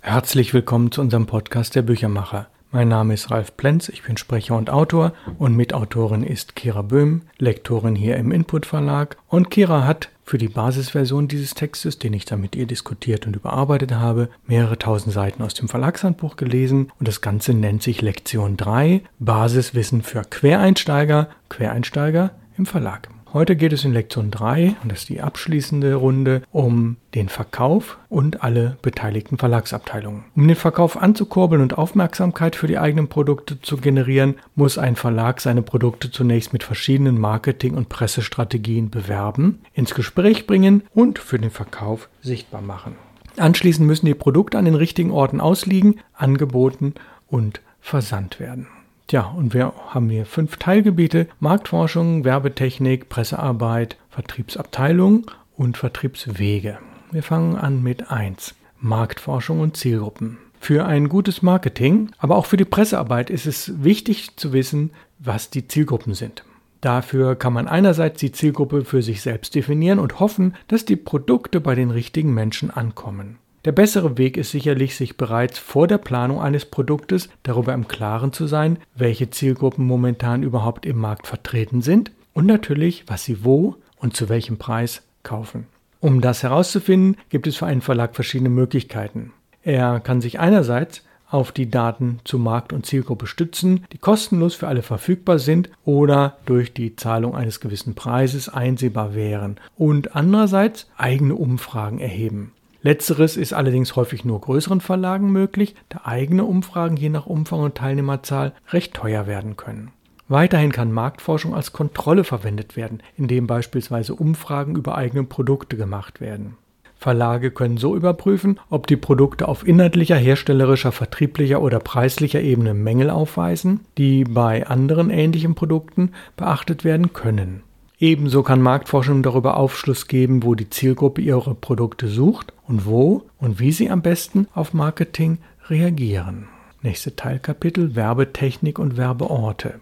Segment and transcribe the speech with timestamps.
[0.00, 2.46] Herzlich willkommen zu unserem Podcast Der Büchermacher.
[2.70, 7.22] Mein Name ist Ralf Plenz, ich bin Sprecher und Autor und Mitautorin ist Kira Böhm,
[7.38, 9.16] Lektorin hier im Input Verlag.
[9.28, 13.36] Und Kira hat für die Basisversion dieses Textes, den ich da mit ihr diskutiert und
[13.36, 18.56] überarbeitet habe, mehrere tausend Seiten aus dem Verlagshandbuch gelesen und das Ganze nennt sich Lektion
[18.56, 23.08] 3 Basiswissen für Quereinsteiger, Quereinsteiger im Verlag.
[23.32, 27.98] Heute geht es in Lektion 3, und das ist die abschließende Runde, um den Verkauf
[28.08, 30.24] und alle beteiligten Verlagsabteilungen.
[30.36, 35.40] Um den Verkauf anzukurbeln und Aufmerksamkeit für die eigenen Produkte zu generieren, muss ein Verlag
[35.40, 41.50] seine Produkte zunächst mit verschiedenen Marketing- und Pressestrategien bewerben, ins Gespräch bringen und für den
[41.50, 42.94] Verkauf sichtbar machen.
[43.36, 46.94] Anschließend müssen die Produkte an den richtigen Orten ausliegen, angeboten
[47.28, 48.68] und versandt werden.
[49.08, 56.78] Tja, und wir haben hier fünf Teilgebiete: Marktforschung, Werbetechnik, Pressearbeit, Vertriebsabteilung und Vertriebswege.
[57.12, 58.56] Wir fangen an mit 1.
[58.80, 60.38] Marktforschung und Zielgruppen.
[60.58, 65.50] Für ein gutes Marketing, aber auch für die Pressearbeit ist es wichtig zu wissen, was
[65.50, 66.44] die Zielgruppen sind.
[66.80, 71.60] Dafür kann man einerseits die Zielgruppe für sich selbst definieren und hoffen, dass die Produkte
[71.60, 73.38] bei den richtigen Menschen ankommen.
[73.66, 78.32] Der bessere Weg ist sicherlich, sich bereits vor der Planung eines Produktes darüber im Klaren
[78.32, 83.74] zu sein, welche Zielgruppen momentan überhaupt im Markt vertreten sind und natürlich, was sie wo
[83.96, 85.66] und zu welchem Preis kaufen.
[85.98, 89.32] Um das herauszufinden, gibt es für einen Verlag verschiedene Möglichkeiten.
[89.64, 94.68] Er kann sich einerseits auf die Daten zu Markt und Zielgruppe stützen, die kostenlos für
[94.68, 101.34] alle verfügbar sind oder durch die Zahlung eines gewissen Preises einsehbar wären und andererseits eigene
[101.34, 102.52] Umfragen erheben.
[102.86, 107.74] Letzteres ist allerdings häufig nur größeren Verlagen möglich, da eigene Umfragen je nach Umfang und
[107.74, 109.90] Teilnehmerzahl recht teuer werden können.
[110.28, 116.58] Weiterhin kann Marktforschung als Kontrolle verwendet werden, indem beispielsweise Umfragen über eigene Produkte gemacht werden.
[116.96, 123.10] Verlage können so überprüfen, ob die Produkte auf inhaltlicher, herstellerischer, vertrieblicher oder preislicher Ebene Mängel
[123.10, 127.64] aufweisen, die bei anderen ähnlichen Produkten beachtet werden können.
[127.98, 133.58] Ebenso kann Marktforschung darüber Aufschluss geben, wo die Zielgruppe ihre Produkte sucht und wo und
[133.58, 136.48] wie sie am besten auf Marketing reagieren.
[136.82, 139.80] Nächste Teilkapitel Werbetechnik und Werbeorte.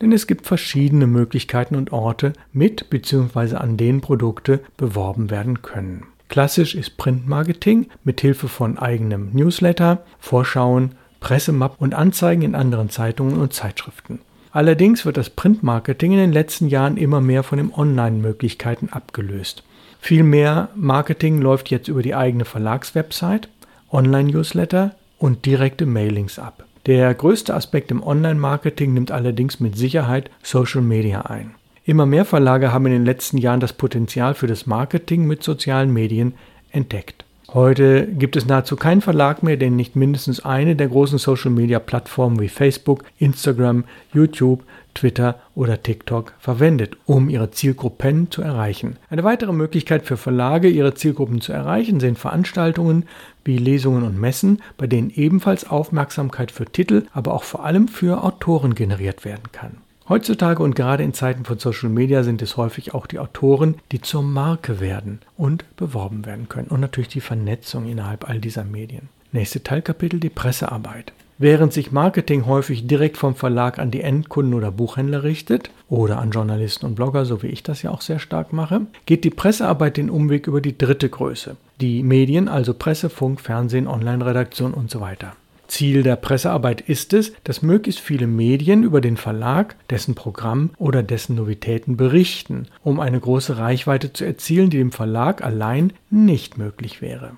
[0.00, 3.56] Denn es gibt verschiedene Möglichkeiten und Orte, mit bzw.
[3.56, 6.06] an denen Produkte beworben werden können.
[6.28, 13.38] Klassisch ist Printmarketing mit Hilfe von eigenem Newsletter, Vorschauen, Pressemappen und Anzeigen in anderen Zeitungen
[13.38, 14.20] und Zeitschriften.
[14.56, 19.62] Allerdings wird das Printmarketing in den letzten Jahren immer mehr von den Online-Möglichkeiten abgelöst.
[20.00, 23.50] Viel mehr Marketing läuft jetzt über die eigene Verlagswebsite,
[23.92, 26.64] Online-Newsletter und direkte Mailings ab.
[26.86, 31.54] Der größte Aspekt im Online-Marketing nimmt allerdings mit Sicherheit Social Media ein.
[31.84, 35.92] Immer mehr Verlage haben in den letzten Jahren das Potenzial für das Marketing mit sozialen
[35.92, 36.32] Medien
[36.70, 37.25] entdeckt.
[37.54, 42.48] Heute gibt es nahezu keinen Verlag mehr, der nicht mindestens eine der großen Social-Media-Plattformen wie
[42.48, 44.64] Facebook, Instagram, YouTube,
[44.94, 48.96] Twitter oder TikTok verwendet, um ihre Zielgruppen zu erreichen.
[49.10, 53.04] Eine weitere Möglichkeit für Verlage, ihre Zielgruppen zu erreichen, sind Veranstaltungen
[53.44, 58.24] wie Lesungen und Messen, bei denen ebenfalls Aufmerksamkeit für Titel, aber auch vor allem für
[58.24, 59.85] Autoren generiert werden kann.
[60.08, 64.00] Heutzutage und gerade in Zeiten von Social Media sind es häufig auch die Autoren, die
[64.00, 66.68] zur Marke werden und beworben werden können.
[66.68, 69.08] Und natürlich die Vernetzung innerhalb all dieser Medien.
[69.32, 71.12] Nächste Teilkapitel die Pressearbeit.
[71.38, 76.30] Während sich Marketing häufig direkt vom Verlag an die Endkunden oder Buchhändler richtet oder an
[76.30, 79.98] Journalisten und Blogger, so wie ich das ja auch sehr stark mache, geht die Pressearbeit
[79.98, 81.56] den Umweg über die dritte Größe.
[81.80, 85.34] Die Medien, also Presse, Funk, Fernsehen, Online-Redaktion und so weiter.
[85.68, 91.02] Ziel der Pressearbeit ist es, dass möglichst viele Medien über den Verlag, dessen Programm oder
[91.02, 97.02] dessen Novitäten berichten, um eine große Reichweite zu erzielen, die dem Verlag allein nicht möglich
[97.02, 97.32] wäre.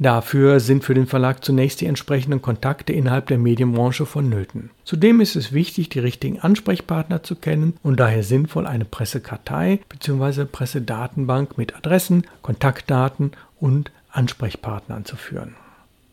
[0.00, 4.70] Dafür sind für den Verlag zunächst die entsprechenden Kontakte innerhalb der Medienbranche vonnöten.
[4.82, 10.46] Zudem ist es wichtig, die richtigen Ansprechpartner zu kennen und daher sinnvoll, eine Pressekartei bzw.
[10.46, 15.54] Pressedatenbank mit Adressen, Kontaktdaten und Ansprechpartnern zu führen.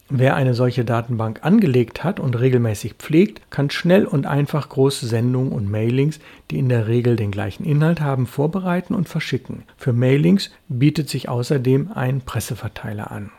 [0.10, 5.52] Wer eine solche Datenbank angelegt hat und regelmäßig pflegt, kann schnell und einfach große Sendungen
[5.52, 9.64] und Mailings, die in der Regel den gleichen Inhalt haben, vorbereiten und verschicken.
[9.76, 13.32] Für Mailings bietet sich außerdem ein Presseverteiler an.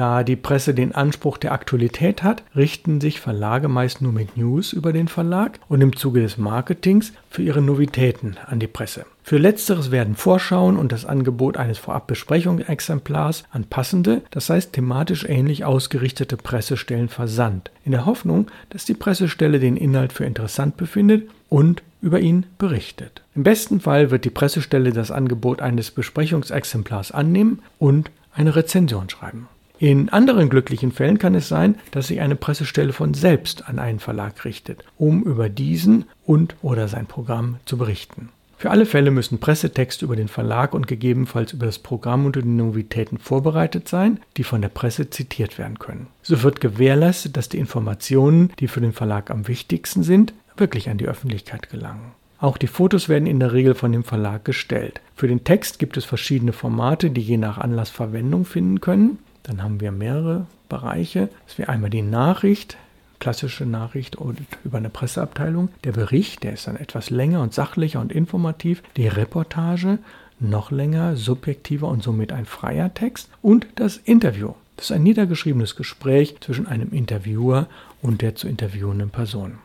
[0.00, 4.72] Da die Presse den Anspruch der Aktualität hat, richten sich Verlage meist nur mit News
[4.72, 9.04] über den Verlag und im Zuge des Marketings für ihre Novitäten an die Presse.
[9.22, 15.66] Für letzteres werden Vorschauen und das Angebot eines Vorabbesprechungsexemplars an passende, das heißt thematisch ähnlich
[15.66, 21.82] ausgerichtete Pressestellen versandt, in der Hoffnung, dass die Pressestelle den Inhalt für interessant befindet und
[22.00, 23.20] über ihn berichtet.
[23.34, 29.46] Im besten Fall wird die Pressestelle das Angebot eines Besprechungsexemplars annehmen und eine Rezension schreiben.
[29.82, 33.98] In anderen glücklichen Fällen kann es sein, dass sich eine Pressestelle von selbst an einen
[33.98, 38.28] Verlag richtet, um über diesen und oder sein Programm zu berichten.
[38.58, 42.44] Für alle Fälle müssen Pressetexte über den Verlag und gegebenenfalls über das Programm und die
[42.44, 46.08] Novitäten vorbereitet sein, die von der Presse zitiert werden können.
[46.20, 50.98] So wird gewährleistet, dass die Informationen, die für den Verlag am wichtigsten sind, wirklich an
[50.98, 52.12] die Öffentlichkeit gelangen.
[52.38, 55.00] Auch die Fotos werden in der Regel von dem Verlag gestellt.
[55.16, 59.18] Für den Text gibt es verschiedene Formate, die je nach Anlass Verwendung finden können.
[59.42, 61.28] Dann haben wir mehrere Bereiche.
[61.46, 62.76] Das wäre einmal die Nachricht,
[63.18, 65.68] klassische Nachricht und über eine Presseabteilung.
[65.84, 68.82] Der Bericht, der ist dann etwas länger und sachlicher und informativ.
[68.96, 69.98] Die Reportage,
[70.38, 73.28] noch länger, subjektiver und somit ein freier Text.
[73.42, 74.54] Und das Interview.
[74.76, 77.66] Das ist ein niedergeschriebenes Gespräch zwischen einem Interviewer
[78.00, 79.58] und der zu interviewenden Person.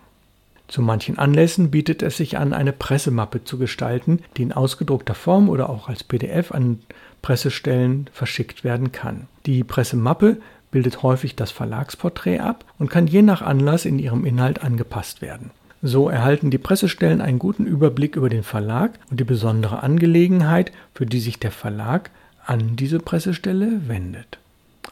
[0.67, 5.49] Zu manchen Anlässen bietet es sich an, eine Pressemappe zu gestalten, die in ausgedruckter Form
[5.49, 6.79] oder auch als PDF an
[7.21, 9.27] Pressestellen verschickt werden kann.
[9.45, 10.37] Die Pressemappe
[10.71, 15.51] bildet häufig das Verlagsporträt ab und kann je nach Anlass in ihrem Inhalt angepasst werden.
[15.81, 21.05] So erhalten die Pressestellen einen guten Überblick über den Verlag und die besondere Angelegenheit, für
[21.05, 22.09] die sich der Verlag
[22.43, 24.39] an diese Pressestelle wendet.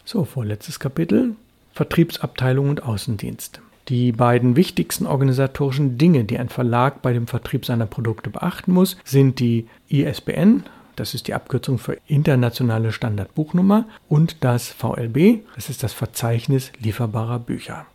[0.06, 1.36] So, vorletztes Kapitel.
[1.74, 3.63] Vertriebsabteilung und Außendienst.
[3.90, 8.98] Die beiden wichtigsten organisatorischen Dinge, die ein Verlag bei dem Vertrieb seiner Produkte beachten muss,
[9.04, 10.64] sind die ISBN,
[10.96, 17.40] das ist die Abkürzung für Internationale Standardbuchnummer, und das VLB, das ist das Verzeichnis lieferbarer
[17.40, 17.86] Bücher.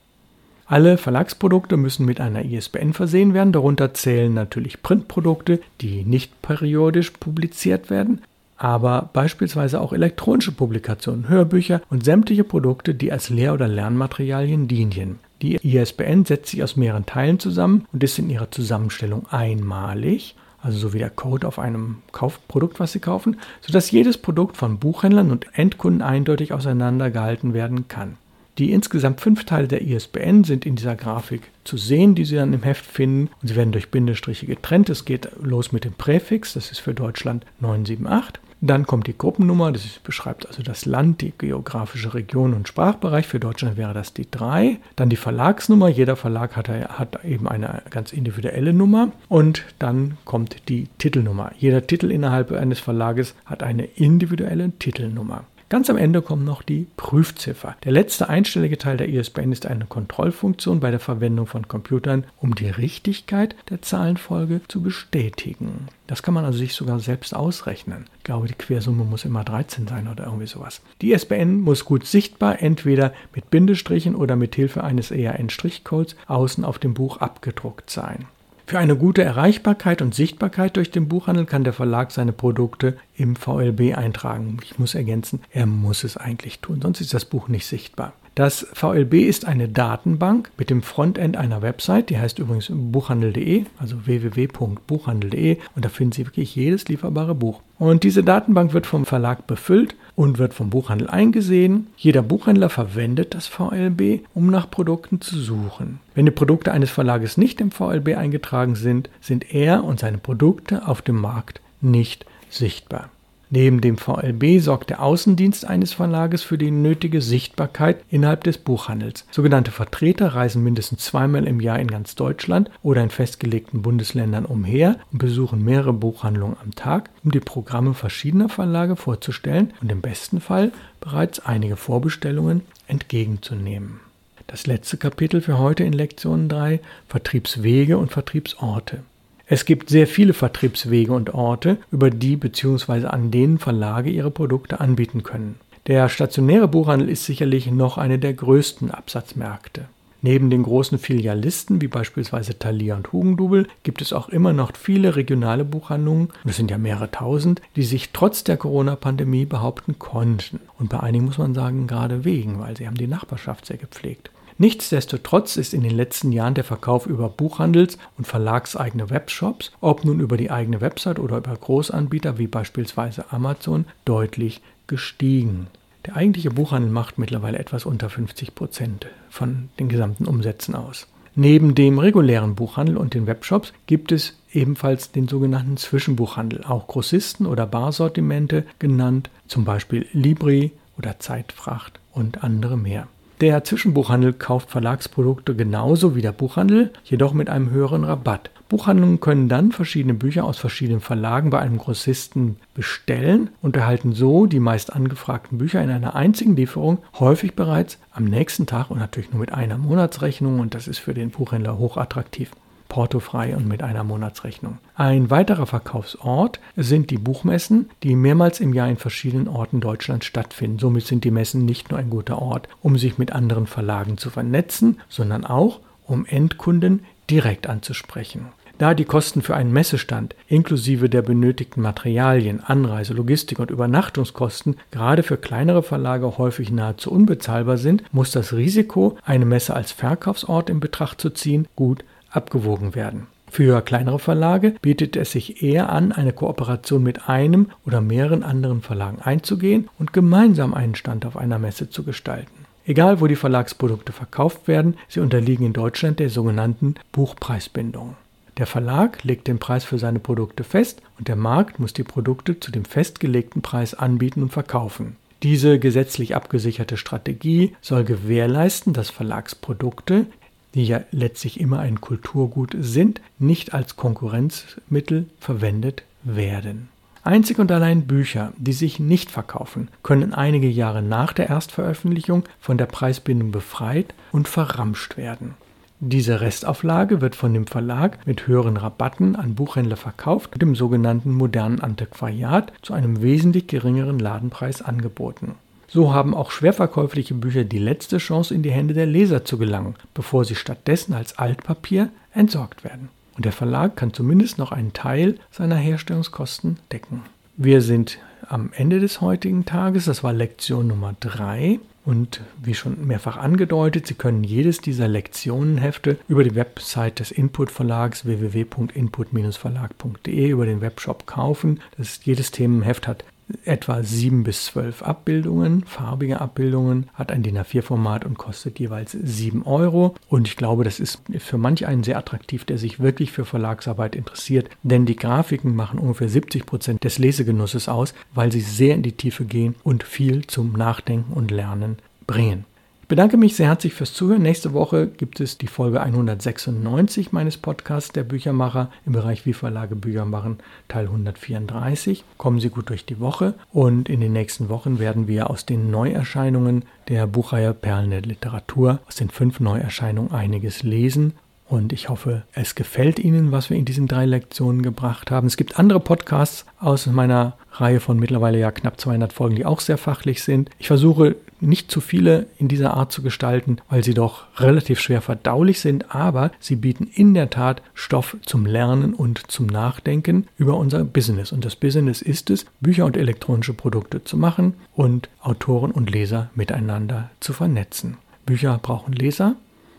[0.66, 7.12] Alle Verlagsprodukte müssen mit einer ISBN versehen werden, darunter zählen natürlich Printprodukte, die nicht periodisch
[7.12, 8.20] publiziert werden,
[8.58, 15.20] aber beispielsweise auch elektronische Publikationen, Hörbücher und sämtliche Produkte, die als Lehr- oder Lernmaterialien dienen.
[15.42, 20.78] Die ISBN setzt sich aus mehreren Teilen zusammen und ist in ihrer Zusammenstellung einmalig also
[20.78, 25.30] so wie der Code auf einem Kaufprodukt, was Sie kaufen, sodass jedes Produkt von Buchhändlern
[25.30, 28.16] und Endkunden eindeutig auseinandergehalten werden kann.
[28.58, 32.52] Die insgesamt fünf Teile der ISBN sind in dieser Grafik zu sehen, die Sie dann
[32.52, 33.30] im Heft finden.
[33.40, 34.90] Und sie werden durch Bindestriche getrennt.
[34.90, 38.40] Es geht los mit dem Präfix, das ist für Deutschland 978.
[38.60, 43.26] Dann kommt die Gruppennummer, das beschreibt also das Land, die geografische Region und Sprachbereich.
[43.26, 44.78] Für Deutschland wäre das die 3.
[44.96, 45.88] Dann die Verlagsnummer.
[45.88, 49.12] Jeder Verlag hat, hat eben eine ganz individuelle Nummer.
[49.28, 51.52] Und dann kommt die Titelnummer.
[51.58, 55.44] Jeder Titel innerhalb eines Verlages hat eine individuelle Titelnummer.
[55.70, 57.76] Ganz am Ende kommt noch die Prüfziffer.
[57.84, 62.54] Der letzte einstellige Teil der ISBN ist eine Kontrollfunktion bei der Verwendung von Computern, um
[62.54, 65.88] die Richtigkeit der Zahlenfolge zu bestätigen.
[66.06, 68.06] Das kann man also sich sogar selbst ausrechnen.
[68.16, 70.80] Ich glaube, die Quersumme muss immer 13 sein oder irgendwie sowas.
[71.02, 76.78] Die ISBN muss gut sichtbar, entweder mit Bindestrichen oder mit Hilfe eines ERN-Strichcodes außen auf
[76.78, 78.24] dem Buch abgedruckt sein.
[78.68, 83.34] Für eine gute Erreichbarkeit und Sichtbarkeit durch den Buchhandel kann der Verlag seine Produkte im
[83.34, 84.58] VLB eintragen.
[84.62, 88.12] Ich muss ergänzen, er muss es eigentlich tun, sonst ist das Buch nicht sichtbar.
[88.38, 94.06] Das VLB ist eine Datenbank mit dem Frontend einer Website, die heißt übrigens buchhandel.de, also
[94.06, 97.62] www.buchhandel.de und da finden Sie wirklich jedes lieferbare Buch.
[97.80, 101.88] Und diese Datenbank wird vom Verlag befüllt und wird vom Buchhandel eingesehen.
[101.96, 105.98] Jeder Buchhändler verwendet das VLB, um nach Produkten zu suchen.
[106.14, 110.86] Wenn die Produkte eines Verlages nicht im VLB eingetragen sind, sind er und seine Produkte
[110.86, 113.10] auf dem Markt nicht sichtbar.
[113.50, 119.24] Neben dem VLB sorgt der Außendienst eines Verlages für die nötige Sichtbarkeit innerhalb des Buchhandels.
[119.30, 124.96] Sogenannte Vertreter reisen mindestens zweimal im Jahr in ganz Deutschland oder in festgelegten Bundesländern umher
[125.12, 130.40] und besuchen mehrere Buchhandlungen am Tag, um die Programme verschiedener Verlage vorzustellen und im besten
[130.40, 134.00] Fall bereits einige Vorbestellungen entgegenzunehmen.
[134.46, 139.02] Das letzte Kapitel für heute in Lektion 3 Vertriebswege und Vertriebsorte.
[139.50, 143.06] Es gibt sehr viele Vertriebswege und Orte, über die bzw.
[143.06, 145.58] an denen Verlage ihre Produkte anbieten können.
[145.86, 149.86] Der stationäre Buchhandel ist sicherlich noch eine der größten Absatzmärkte.
[150.20, 155.16] Neben den großen Filialisten wie beispielsweise Thalia und Hugendubel gibt es auch immer noch viele
[155.16, 160.60] regionale Buchhandlungen, das sind ja mehrere tausend, die sich trotz der Corona-Pandemie behaupten konnten.
[160.78, 164.30] Und bei einigen muss man sagen, gerade wegen, weil sie haben die Nachbarschaft sehr gepflegt.
[164.60, 170.18] Nichtsdestotrotz ist in den letzten Jahren der Verkauf über Buchhandels- und verlagseigene Webshops, ob nun
[170.18, 175.68] über die eigene Website oder über Großanbieter wie beispielsweise Amazon, deutlich gestiegen.
[176.06, 181.06] Der eigentliche Buchhandel macht mittlerweile etwas unter 50 Prozent von den gesamten Umsätzen aus.
[181.36, 187.46] Neben dem regulären Buchhandel und den Webshops gibt es ebenfalls den sogenannten Zwischenbuchhandel, auch Grossisten
[187.46, 193.06] oder Barsortimente genannt, zum Beispiel Libri oder Zeitfracht und andere mehr.
[193.40, 198.50] Der Zwischenbuchhandel kauft Verlagsprodukte genauso wie der Buchhandel, jedoch mit einem höheren Rabatt.
[198.68, 204.46] Buchhandlungen können dann verschiedene Bücher aus verschiedenen Verlagen bei einem Grossisten bestellen und erhalten so
[204.46, 209.30] die meist angefragten Bücher in einer einzigen Lieferung, häufig bereits am nächsten Tag und natürlich
[209.30, 212.50] nur mit einer Monatsrechnung und das ist für den Buchhändler hochattraktiv
[212.98, 214.78] portofrei und mit einer Monatsrechnung.
[214.96, 220.80] Ein weiterer Verkaufsort sind die Buchmessen, die mehrmals im Jahr in verschiedenen Orten Deutschlands stattfinden.
[220.80, 224.30] Somit sind die Messen nicht nur ein guter Ort, um sich mit anderen Verlagen zu
[224.30, 225.78] vernetzen, sondern auch,
[226.08, 228.46] um Endkunden direkt anzusprechen.
[228.78, 235.22] Da die Kosten für einen Messestand inklusive der benötigten Materialien, Anreise, Logistik und Übernachtungskosten gerade
[235.22, 240.80] für kleinere Verlage häufig nahezu unbezahlbar sind, muss das Risiko, eine Messe als Verkaufsort in
[240.80, 243.26] Betracht zu ziehen, gut abgewogen werden.
[243.50, 248.82] Für kleinere Verlage bietet es sich eher an, eine Kooperation mit einem oder mehreren anderen
[248.82, 252.66] Verlagen einzugehen und gemeinsam einen Stand auf einer Messe zu gestalten.
[252.84, 258.16] Egal wo die Verlagsprodukte verkauft werden, sie unterliegen in Deutschland der sogenannten Buchpreisbindung.
[258.56, 262.58] Der Verlag legt den Preis für seine Produkte fest und der Markt muss die Produkte
[262.58, 265.16] zu dem festgelegten Preis anbieten und verkaufen.
[265.44, 270.26] Diese gesetzlich abgesicherte Strategie soll gewährleisten, dass Verlagsprodukte,
[270.74, 276.88] die ja letztlich immer ein Kulturgut sind, nicht als Konkurrenzmittel verwendet werden.
[277.24, 282.78] Einzig und allein Bücher, die sich nicht verkaufen, können einige Jahre nach der Erstveröffentlichung von
[282.78, 285.54] der Preisbindung befreit und verramscht werden.
[286.00, 291.32] Diese Restauflage wird von dem Verlag mit höheren Rabatten an Buchhändler verkauft und im sogenannten
[291.32, 295.56] modernen Antiquariat zu einem wesentlich geringeren Ladenpreis angeboten.
[295.88, 299.96] So haben auch schwerverkäufliche Bücher die letzte Chance, in die Hände der Leser zu gelangen,
[300.14, 305.36] bevor sie stattdessen als Altpapier entsorgt werden und der Verlag kann zumindest noch einen Teil
[305.52, 307.22] seiner Herstellungskosten decken.
[307.56, 308.18] Wir sind
[308.48, 311.78] am Ende des heutigen Tages, das war Lektion Nummer 3.
[312.04, 317.70] Und wie schon mehrfach angedeutet, Sie können jedes dieser Lektionenhefte über die Website des Input
[317.70, 321.78] Verlags www.input-verlag.de über den Webshop kaufen.
[321.96, 323.22] Das jedes Themenheft hat
[323.64, 329.64] etwa sieben bis zwölf Abbildungen, farbige Abbildungen, hat ein DIN A4-Format und kostet jeweils sieben
[329.64, 330.14] Euro.
[330.28, 334.16] Und ich glaube, das ist für manch einen sehr attraktiv, der sich wirklich für Verlagsarbeit
[334.16, 339.02] interessiert, denn die Grafiken machen ungefähr 70 Prozent des Lesegenusses aus, weil sie sehr in
[339.02, 342.64] die Tiefe gehen und viel zum Nachdenken und Lernen bringen.
[343.08, 344.42] Ich bedanke mich sehr herzlich fürs Zuhören.
[344.42, 349.96] Nächste Woche gibt es die Folge 196 meines Podcasts Der Büchermacher im Bereich Wie Verlage
[349.96, 352.22] Bücher machen, Teil 134.
[352.36, 355.90] Kommen Sie gut durch die Woche und in den nächsten Wochen werden wir aus den
[355.90, 361.32] Neuerscheinungen der Buchreihe Perlen der Literatur, aus den fünf Neuerscheinungen einiges lesen
[361.68, 365.46] und ich hoffe, es gefällt Ihnen, was wir in diesen drei Lektionen gebracht haben.
[365.46, 369.80] Es gibt andere Podcasts aus meiner Reihe von mittlerweile ja knapp 200 Folgen, die auch
[369.80, 370.70] sehr fachlich sind.
[370.78, 375.20] Ich versuche nicht zu viele in dieser Art zu gestalten, weil sie doch relativ schwer
[375.20, 380.76] verdaulich sind, aber sie bieten in der Tat Stoff zum Lernen und zum Nachdenken über
[380.76, 381.52] unser Business.
[381.52, 386.50] Und das Business ist es, Bücher und elektronische Produkte zu machen und Autoren und Leser
[386.54, 388.16] miteinander zu vernetzen.
[388.46, 389.56] Bücher brauchen Leser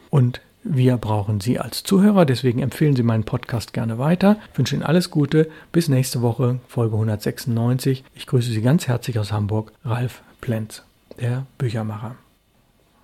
[0.10, 4.38] und wir brauchen Sie als Zuhörer, deswegen empfehlen Sie meinen Podcast gerne weiter.
[4.52, 5.50] Ich wünsche Ihnen alles Gute.
[5.72, 8.04] Bis nächste Woche, Folge 196.
[8.14, 10.84] Ich grüße Sie ganz herzlich aus Hamburg, Ralf Plenz,
[11.20, 12.16] der Büchermacher.